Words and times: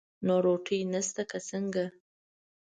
نو 0.25 0.35
روټۍ 0.45 0.81
نشته 0.93 1.23
که 1.29 1.37
څنګه؟ 1.49 1.85